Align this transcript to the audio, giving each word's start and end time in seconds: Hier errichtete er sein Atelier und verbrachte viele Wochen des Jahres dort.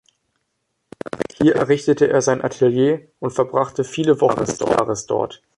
Hier 1.37 1.53
errichtete 1.57 2.09
er 2.09 2.23
sein 2.23 2.41
Atelier 2.43 3.07
und 3.19 3.29
verbrachte 3.33 3.83
viele 3.83 4.19
Wochen 4.19 4.39
des 4.45 4.57
Jahres 4.59 5.05
dort. 5.05 5.43